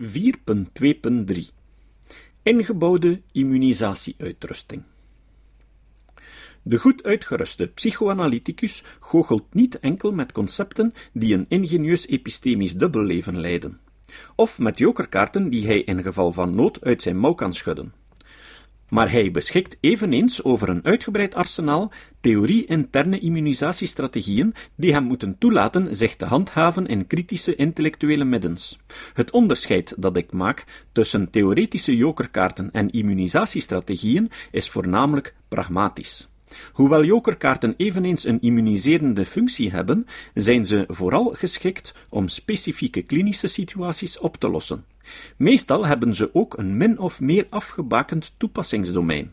4.2.3 0.00 1.38
Ingebouwde 2.42 3.20
immunisatieuitrusting. 3.32 4.82
De 6.62 6.78
goed 6.78 7.02
uitgeruste 7.02 7.66
psychoanalyticus 7.66 8.84
goochelt 9.00 9.54
niet 9.54 9.78
enkel 9.78 10.12
met 10.12 10.32
concepten 10.32 10.94
die 11.12 11.34
een 11.34 11.46
ingenieus 11.48 12.06
epistemisch 12.06 12.74
dubbelleven 12.74 13.40
leiden, 13.40 13.80
of 14.34 14.58
met 14.58 14.78
jokerkaarten 14.78 15.48
die 15.50 15.66
hij 15.66 15.80
in 15.80 16.02
geval 16.02 16.32
van 16.32 16.54
nood 16.54 16.84
uit 16.84 17.02
zijn 17.02 17.18
mouw 17.18 17.34
kan 17.34 17.54
schudden 17.54 17.92
maar 18.88 19.10
hij 19.10 19.30
beschikt 19.30 19.76
eveneens 19.80 20.44
over 20.44 20.68
een 20.68 20.84
uitgebreid 20.84 21.34
arsenaal 21.34 21.92
theorie-interne 22.20 23.18
immunisatiestrategieën 23.18 24.54
die 24.76 24.92
hem 24.92 25.04
moeten 25.04 25.38
toelaten 25.38 25.96
zich 25.96 26.16
te 26.16 26.24
handhaven 26.24 26.86
in 26.86 27.06
kritische 27.06 27.54
intellectuele 27.54 28.24
middens. 28.24 28.78
Het 29.14 29.30
onderscheid 29.30 29.94
dat 29.96 30.16
ik 30.16 30.32
maak 30.32 30.64
tussen 30.92 31.30
theoretische 31.30 31.96
jokerkaarten 31.96 32.70
en 32.72 32.90
immunisatiestrategieën 32.90 34.30
is 34.50 34.68
voornamelijk 34.68 35.34
pragmatisch. 35.48 36.28
Hoewel 36.72 37.04
jokerkaarten 37.04 37.74
eveneens 37.76 38.24
een 38.24 38.40
immuniserende 38.40 39.24
functie 39.24 39.70
hebben, 39.70 40.06
zijn 40.34 40.66
ze 40.66 40.84
vooral 40.88 41.34
geschikt 41.34 41.94
om 42.08 42.28
specifieke 42.28 43.02
klinische 43.02 43.46
situaties 43.46 44.18
op 44.18 44.36
te 44.36 44.48
lossen. 44.48 44.84
Meestal 45.36 45.86
hebben 45.86 46.14
ze 46.14 46.30
ook 46.32 46.58
een 46.58 46.76
min 46.76 46.98
of 46.98 47.20
meer 47.20 47.46
afgebakend 47.50 48.32
toepassingsdomein. 48.36 49.32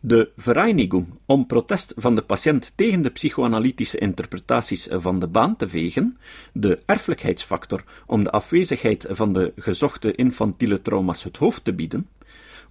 De 0.00 0.30
Vereinigung 0.36 1.06
om 1.26 1.46
protest 1.46 1.92
van 1.96 2.14
de 2.14 2.22
patiënt 2.22 2.72
tegen 2.74 3.02
de 3.02 3.10
psychoanalytische 3.10 3.98
interpretaties 3.98 4.88
van 4.90 5.18
de 5.18 5.26
baan 5.26 5.56
te 5.56 5.68
vegen, 5.68 6.18
de 6.52 6.78
erfelijkheidsfactor 6.86 7.84
om 8.06 8.24
de 8.24 8.30
afwezigheid 8.30 9.06
van 9.10 9.32
de 9.32 9.52
gezochte 9.56 10.14
infantiele 10.14 10.82
trauma's 10.82 11.24
het 11.24 11.36
hoofd 11.36 11.64
te 11.64 11.72
bieden, 11.72 12.08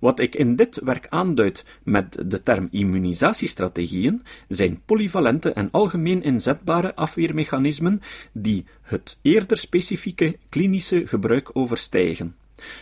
wat 0.06 0.20
ik 0.20 0.36
in 0.36 0.56
dit 0.56 0.80
werk 0.84 1.08
aanduid 1.10 1.66
met 1.84 2.18
de 2.26 2.42
term 2.42 2.68
immunisatiestrategieën 2.72 4.24
zijn 4.48 4.82
polyvalente 4.86 5.54
en 5.54 5.72
algemeen 5.72 6.24
inzetbare 6.24 6.96
afweermechanismen 6.96 8.02
die 8.32 8.66
het 8.82 9.18
eerder 9.22 9.58
specifieke 9.58 10.38
klinische 10.50 11.08
gebruik 11.08 11.50
overstijgen. 11.54 12.36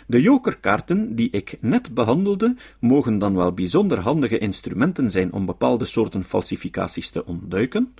De 0.07 0.21
jokerkaarten 0.21 1.15
die 1.15 1.29
ik 1.31 1.57
net 1.59 1.93
behandelde, 1.93 2.55
mogen 2.79 3.17
dan 3.17 3.35
wel 3.35 3.51
bijzonder 3.51 3.99
handige 3.99 4.37
instrumenten 4.37 5.11
zijn 5.11 5.33
om 5.33 5.45
bepaalde 5.45 5.85
soorten 5.85 6.23
falsificaties 6.23 7.09
te 7.09 7.25
ontduiken, 7.25 7.93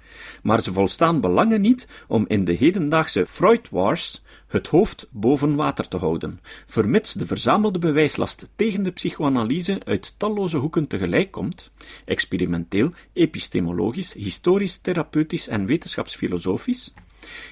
maar 0.44 0.61
ze 0.61 0.73
volstaan 0.73 1.21
belangen 1.21 1.61
niet 1.61 1.88
om 2.07 2.25
in 2.27 2.45
de 2.45 2.53
hedendaagse 2.53 3.25
Freud 3.25 3.69
Wars 3.69 4.21
het 4.47 4.67
hoofd 4.67 5.07
boven 5.11 5.55
water 5.55 5.88
te 5.88 5.97
houden, 5.97 6.39
vermits 6.66 7.13
de 7.13 7.25
verzamelde 7.25 7.79
bewijslast 7.79 8.49
tegen 8.55 8.83
de 8.83 8.91
psychoanalyse 8.91 9.81
uit 9.85 10.13
talloze 10.17 10.57
hoeken 10.57 10.88
tegelijk 10.88 11.31
komt, 11.31 11.71
experimenteel, 12.05 12.91
epistemologisch, 13.13 14.13
historisch, 14.13 14.77
therapeutisch 14.77 15.47
en 15.47 15.66
wetenschapsfilosofisch, 15.66 16.94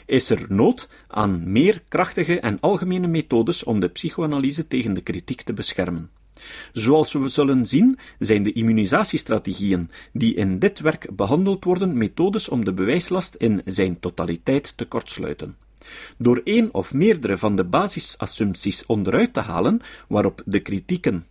is 0.06 0.30
er 0.30 0.46
nood 0.50 0.90
aan 1.08 1.52
meer 1.52 1.84
krachtige 1.88 2.40
en 2.40 2.60
algemene 2.60 3.08
methodes 3.08 3.64
om 3.64 3.80
de 3.80 3.88
psychoanalyse 3.88 4.68
tegen 4.68 4.94
de 4.94 5.02
kritiek 5.02 5.42
te 5.42 5.54
beschermen. 5.54 6.10
Zoals 6.74 7.14
we 7.14 7.28
zullen 7.28 7.66
zien, 7.66 8.00
zijn 8.20 8.44
de 8.44 8.52
immunisatiestrategieën 8.52 9.90
die 10.14 10.36
in 10.36 10.60
dit 10.60 10.80
werk 10.80 11.16
behandeld 11.16 11.64
worden 11.64 11.98
methodes 11.98 12.50
om 12.50 12.66
de 12.66 12.74
bewijslast 12.74 13.36
in 13.36 13.62
zijn 13.66 14.00
totaliteit 14.00 14.74
te 14.76 14.86
kortsluiten. 14.86 15.56
Door 16.18 16.42
één 16.44 16.74
of 16.74 16.94
meerdere 16.94 17.38
van 17.38 17.56
de 17.56 17.64
basisassumpties 17.64 18.86
onderuit 18.86 19.34
te 19.34 19.40
halen, 19.40 19.82
waarop 20.08 20.42
de 20.46 20.60
kritieken 20.60 21.26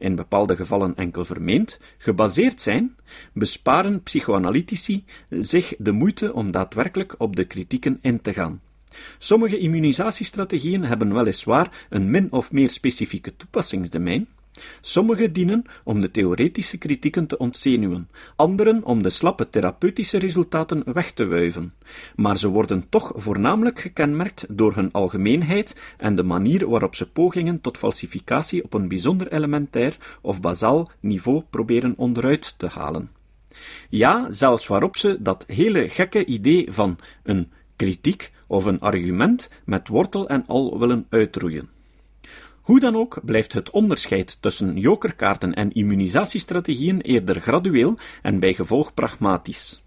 in 0.00 0.14
bepaalde 0.14 0.56
gevallen 0.56 0.96
enkel 0.96 1.24
vermeend, 1.24 1.78
gebaseerd 1.98 2.60
zijn, 2.60 2.96
besparen 3.32 4.02
psychoanalytici 4.02 5.04
zich 5.30 5.74
de 5.78 5.92
moeite 5.92 6.34
om 6.34 6.50
daadwerkelijk 6.50 7.14
op 7.18 7.36
de 7.36 7.44
kritieken 7.44 7.98
in 8.02 8.20
te 8.20 8.32
gaan. 8.32 8.60
Sommige 9.18 9.58
immunisatiestrategieën 9.58 10.84
hebben 10.84 11.14
weliswaar 11.14 11.86
een 11.88 12.10
min 12.10 12.32
of 12.32 12.52
meer 12.52 12.68
specifieke 12.68 13.36
toepassingsdomein, 13.36 14.28
Sommige 14.80 15.32
dienen 15.32 15.64
om 15.84 16.00
de 16.00 16.10
theoretische 16.10 16.76
kritieken 16.76 17.26
te 17.26 17.38
ontzenuwen, 17.38 18.08
anderen 18.36 18.84
om 18.84 19.02
de 19.02 19.10
slappe 19.10 19.48
therapeutische 19.48 20.18
resultaten 20.18 20.92
weg 20.92 21.12
te 21.12 21.26
wuiven, 21.26 21.72
maar 22.16 22.36
ze 22.36 22.48
worden 22.48 22.88
toch 22.88 23.12
voornamelijk 23.14 23.80
gekenmerkt 23.80 24.46
door 24.48 24.74
hun 24.74 24.92
algemeenheid 24.92 25.80
en 25.96 26.16
de 26.16 26.22
manier 26.22 26.68
waarop 26.68 26.94
ze 26.94 27.10
pogingen 27.10 27.60
tot 27.60 27.78
falsificatie 27.78 28.64
op 28.64 28.74
een 28.74 28.88
bijzonder 28.88 29.32
elementair 29.32 29.96
of 30.20 30.40
bazaal 30.40 30.90
niveau 31.00 31.42
proberen 31.50 31.94
onderuit 31.96 32.58
te 32.58 32.66
halen. 32.66 33.10
Ja, 33.88 34.30
zelfs 34.30 34.66
waarop 34.66 34.96
ze 34.96 35.16
dat 35.20 35.44
hele 35.46 35.88
gekke 35.88 36.24
idee 36.24 36.72
van 36.72 36.98
een 37.22 37.52
kritiek 37.76 38.32
of 38.46 38.64
een 38.64 38.80
argument 38.80 39.50
met 39.64 39.88
wortel 39.88 40.28
en 40.28 40.44
al 40.46 40.78
willen 40.78 41.06
uitroeien. 41.08 41.68
Hoe 42.70 42.80
dan 42.80 42.96
ook 42.96 43.18
blijft 43.24 43.52
het 43.52 43.70
onderscheid 43.70 44.36
tussen 44.40 44.76
jokerkaarten 44.76 45.54
en 45.54 45.72
immunisatiestrategieën 45.72 47.00
eerder 47.00 47.40
gradueel 47.40 47.98
en 48.22 48.38
bijgevolg 48.38 48.94
pragmatisch. 48.94 49.82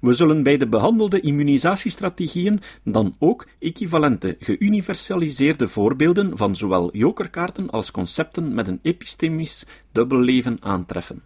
We 0.00 0.12
zullen 0.12 0.42
bij 0.42 0.56
de 0.56 0.68
behandelde 0.68 1.20
immunisatiestrategieën 1.20 2.60
dan 2.84 3.14
ook 3.18 3.46
equivalente, 3.58 4.36
geuniversaliseerde 4.38 5.68
voorbeelden 5.68 6.36
van 6.36 6.56
zowel 6.56 6.96
jokerkaarten 6.96 7.70
als 7.70 7.90
concepten 7.90 8.54
met 8.54 8.68
een 8.68 8.80
epistemisch 8.82 9.66
dubbelleven 9.92 10.56
aantreffen. 10.60 11.22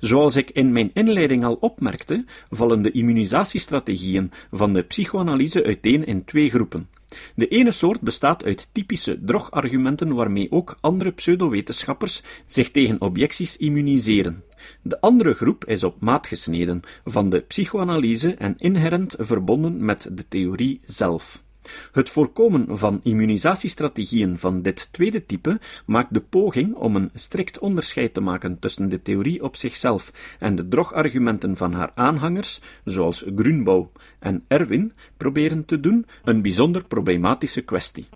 Zoals 0.00 0.36
ik 0.36 0.50
in 0.50 0.72
mijn 0.72 0.90
inleiding 0.94 1.44
al 1.44 1.54
opmerkte, 1.60 2.24
vallen 2.50 2.82
de 2.82 2.90
immunisatiestrategieën 2.90 4.30
van 4.52 4.72
de 4.72 4.82
psychoanalyse 4.82 5.64
uiteen 5.64 6.06
in 6.06 6.24
twee 6.24 6.50
groepen. 6.50 6.88
De 7.34 7.48
ene 7.48 7.70
soort 7.70 8.00
bestaat 8.00 8.44
uit 8.44 8.68
typische 8.72 9.18
drogargumenten 9.24 10.14
waarmee 10.14 10.50
ook 10.50 10.76
andere 10.80 11.10
pseudowetenschappers 11.12 12.22
zich 12.46 12.70
tegen 12.70 13.00
objecties 13.00 13.56
immuniseren. 13.56 14.44
De 14.82 15.00
andere 15.00 15.34
groep 15.34 15.64
is 15.64 15.84
op 15.84 16.00
maat 16.00 16.26
gesneden 16.26 16.82
van 17.04 17.30
de 17.30 17.40
psychoanalyse 17.40 18.34
en 18.34 18.54
inherent 18.58 19.14
verbonden 19.18 19.84
met 19.84 20.08
de 20.12 20.28
theorie 20.28 20.80
zelf. 20.84 21.44
Het 21.92 22.10
voorkomen 22.10 22.78
van 22.78 23.00
immunisatiestrategieën 23.02 24.38
van 24.38 24.62
dit 24.62 24.88
tweede 24.92 25.26
type 25.26 25.60
maakt 25.86 26.14
de 26.14 26.20
poging 26.20 26.74
om 26.74 26.96
een 26.96 27.10
strikt 27.14 27.58
onderscheid 27.58 28.14
te 28.14 28.20
maken 28.20 28.58
tussen 28.58 28.88
de 28.88 29.02
theorie 29.02 29.42
op 29.42 29.56
zichzelf 29.56 30.12
en 30.38 30.56
de 30.56 30.68
drogargumenten 30.68 31.56
van 31.56 31.72
haar 31.72 31.90
aanhangers, 31.94 32.60
zoals 32.84 33.24
Grunbouw 33.36 33.92
en 34.18 34.44
Erwin, 34.48 34.92
proberen 35.16 35.64
te 35.64 35.80
doen, 35.80 36.06
een 36.24 36.42
bijzonder 36.42 36.84
problematische 36.84 37.60
kwestie. 37.60 38.08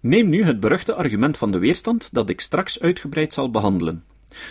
Neem 0.00 0.28
nu 0.28 0.42
het 0.42 0.60
beruchte 0.60 0.94
argument 0.94 1.36
van 1.36 1.52
de 1.52 1.58
weerstand 1.58 2.08
dat 2.12 2.28
ik 2.30 2.40
straks 2.40 2.80
uitgebreid 2.80 3.32
zal 3.32 3.50
behandelen. 3.50 4.04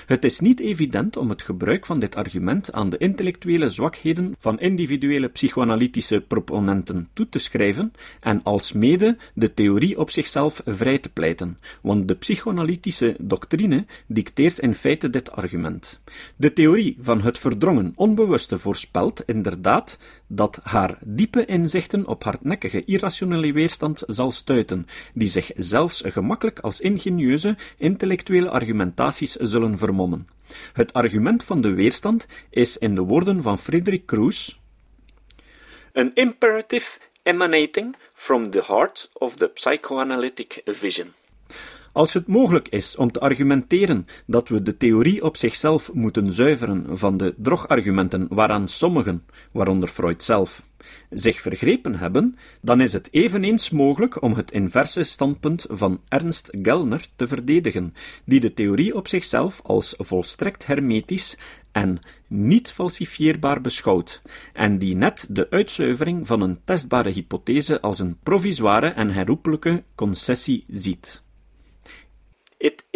Het 0.05 0.25
is 0.25 0.39
niet 0.39 0.59
evident 0.59 1.17
om 1.17 1.29
het 1.29 1.41
gebruik 1.41 1.85
van 1.85 1.99
dit 1.99 2.15
argument 2.15 2.71
aan 2.71 2.89
de 2.89 2.97
intellectuele 2.97 3.69
zwakheden 3.69 4.35
van 4.37 4.59
individuele 4.59 5.27
psychoanalytische 5.27 6.21
proponenten 6.21 7.09
toe 7.13 7.29
te 7.29 7.39
schrijven 7.39 7.93
en 8.19 8.43
alsmede 8.43 9.17
de 9.33 9.53
theorie 9.53 9.99
op 9.99 10.09
zichzelf 10.09 10.61
vrij 10.65 10.97
te 10.97 11.09
pleiten, 11.09 11.57
want 11.81 12.07
de 12.07 12.15
psychoanalytische 12.15 13.15
doctrine 13.19 13.85
dicteert 14.07 14.59
in 14.59 14.73
feite 14.75 15.09
dit 15.09 15.31
argument. 15.31 15.99
De 16.35 16.53
theorie 16.53 16.97
van 17.01 17.21
het 17.21 17.37
verdrongen 17.37 17.93
onbewuste 17.95 18.59
voorspelt 18.59 19.23
inderdaad 19.25 19.99
dat 20.31 20.59
haar 20.63 20.97
diepe 21.03 21.45
inzichten 21.45 22.07
op 22.07 22.23
hardnekkige 22.23 22.85
irrationele 22.85 23.53
weerstand 23.53 24.03
zal 24.07 24.31
stuiten, 24.31 24.85
die 25.13 25.27
zich 25.27 25.51
zelfs 25.55 26.03
gemakkelijk 26.05 26.59
als 26.59 26.79
ingenieuze 26.79 27.57
intellectuele 27.77 28.49
argumentaties 28.49 29.35
zullen 29.35 29.77
vermommen. 29.77 30.27
Het 30.73 30.93
argument 30.93 31.43
van 31.43 31.61
de 31.61 31.73
weerstand 31.73 32.27
is 32.49 32.77
in 32.77 32.95
de 32.95 33.01
woorden 33.01 33.41
van 33.41 33.59
Friedrich 33.59 34.05
Kroes 34.05 34.59
an 35.95 36.11
imperative 36.15 36.99
emanating 37.25 37.95
from 38.13 38.51
the 38.51 38.61
heart 38.61 39.09
of 39.21 39.35
the 39.37 39.49
psychoanalytic 39.49 40.61
vision. 40.67 41.13
Als 41.99 42.13
het 42.13 42.27
mogelijk 42.27 42.67
is 42.67 42.95
om 42.95 43.11
te 43.11 43.19
argumenteren 43.19 44.07
dat 44.25 44.49
we 44.49 44.61
de 44.61 44.77
theorie 44.77 45.23
op 45.23 45.37
zichzelf 45.37 45.93
moeten 45.93 46.31
zuiveren 46.31 46.97
van 46.97 47.17
de 47.17 47.33
drogargumenten 47.37 48.27
waaraan 48.29 48.67
sommigen, 48.67 49.25
waaronder 49.51 49.89
Freud 49.89 50.23
zelf, 50.23 50.63
zich 51.09 51.41
vergrepen 51.41 51.95
hebben, 51.95 52.37
dan 52.61 52.81
is 52.81 52.93
het 52.93 53.07
eveneens 53.11 53.69
mogelijk 53.69 54.21
om 54.21 54.33
het 54.33 54.51
inverse 54.51 55.03
standpunt 55.03 55.65
van 55.69 56.01
Ernst 56.07 56.49
Gellner 56.61 57.07
te 57.15 57.27
verdedigen, 57.27 57.93
die 58.25 58.39
de 58.39 58.53
theorie 58.53 58.95
op 58.95 59.07
zichzelf 59.07 59.61
als 59.63 59.95
volstrekt 59.97 60.65
hermetisch 60.65 61.37
en 61.71 61.99
niet 62.27 62.71
falsifieerbaar 62.71 63.61
beschouwt, 63.61 64.21
en 64.53 64.77
die 64.77 64.95
net 64.95 65.27
de 65.29 65.49
uitzuivering 65.49 66.27
van 66.27 66.41
een 66.41 66.59
testbare 66.65 67.09
hypothese 67.09 67.81
als 67.81 67.99
een 67.99 68.17
provisoire 68.23 68.87
en 68.87 69.09
herroepelijke 69.09 69.83
concessie 69.95 70.63
ziet. 70.67 71.27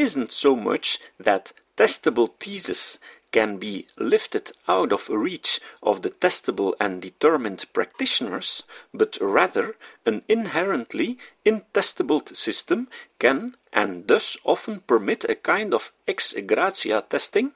Isn't 0.03 0.33
so 0.33 0.57
much 0.57 0.99
that 1.17 1.53
testable 1.77 2.29
theses 2.37 2.99
can 3.31 3.55
be 3.55 3.87
lifted 3.97 4.51
out 4.67 4.91
of 4.91 5.07
reach 5.07 5.61
of 5.81 6.01
the 6.01 6.09
testable 6.09 6.73
and 6.77 7.01
determined 7.01 7.63
practitioners, 7.71 8.63
but 8.93 9.17
rather 9.21 9.77
an 10.05 10.25
inherently 10.27 11.17
intestable 11.45 12.35
system 12.35 12.89
can 13.17 13.55
and 13.71 14.05
thus 14.09 14.35
often 14.43 14.81
permit 14.81 15.23
a 15.23 15.35
kind 15.35 15.73
of 15.73 15.93
ex 16.05 16.33
gratia 16.33 17.05
testing 17.09 17.53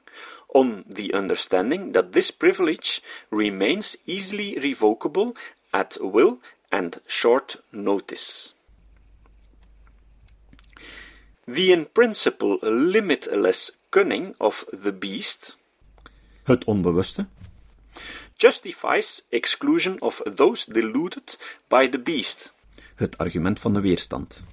on 0.54 0.86
the 0.88 1.12
understanding 1.12 1.92
that 1.92 2.12
this 2.12 2.30
privilege 2.30 3.02
remains 3.30 3.94
easily 4.06 4.58
revocable 4.58 5.36
at 5.74 5.98
will 6.00 6.40
and 6.72 7.02
short 7.06 7.56
notice. 7.72 8.54
The 11.48 11.72
in 11.72 11.86
principle 11.86 12.58
limitless 12.62 13.72
cunning 13.90 14.34
of 14.38 14.64
the 14.82 14.92
beast 14.92 15.56
Het 16.42 16.64
onbewuste 16.64 17.26
justifies 18.36 19.22
exclusion 19.28 20.00
of 20.00 20.20
those 20.36 20.64
deluded 20.64 21.36
by 21.68 21.88
the 21.88 21.98
beast, 21.98 22.52
het 22.96 23.18
argument 23.18 23.60
van 23.60 23.72
de 23.72 23.80
weerstand. 23.80 24.44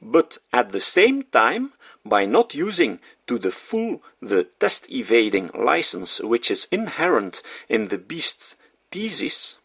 but 0.00 0.40
at 0.50 0.72
the 0.72 0.80
same 0.80 1.24
time, 1.30 1.72
by 2.02 2.26
not 2.26 2.54
using 2.54 3.00
to 3.24 3.38
the 3.38 3.50
full 3.52 4.00
the 4.20 4.46
test 4.58 4.86
evading 4.88 5.50
license 5.54 6.22
which 6.22 6.50
is 6.50 6.66
inherent 6.70 7.42
in 7.68 7.88
the 7.88 7.98
beast's 7.98 8.56
thesis, 8.90 9.58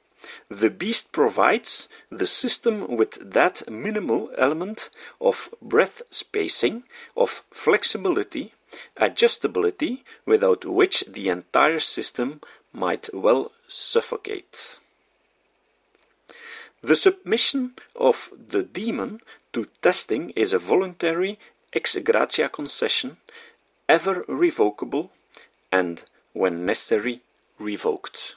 the 0.49 0.69
beast 0.69 1.11
provides 1.11 1.87
the 2.09 2.25
system 2.25 2.97
with 2.97 3.31
that 3.33 3.69
minimal 3.69 4.31
element 4.37 4.89
of 5.21 5.53
breath 5.61 6.01
spacing, 6.09 6.83
of 7.15 7.43
flexibility, 7.51 8.53
adjustability, 8.97 10.03
without 10.25 10.65
which 10.65 11.03
the 11.07 11.29
entire 11.29 11.79
system 11.79 12.41
might 12.73 13.09
well 13.13 13.51
suffocate. 13.67 14.79
The 16.81 16.95
submission 16.95 17.75
of 17.95 18.31
the 18.35 18.63
demon 18.63 19.21
to 19.53 19.67
testing 19.81 20.29
is 20.31 20.53
a 20.53 20.59
voluntary 20.59 21.39
ex 21.73 21.95
gratia 21.97 22.49
concession, 22.49 23.17
ever 23.89 24.23
revocable, 24.27 25.11
and, 25.71 26.03
when 26.33 26.65
necessary, 26.65 27.21
revoked. 27.57 28.35